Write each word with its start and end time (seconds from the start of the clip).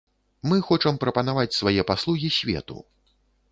Мы 0.51 0.55
хочам 0.69 0.97
прапанаваць 1.03 1.57
свае 1.59 1.81
паслугі 1.93 2.35
свету. 2.39 2.81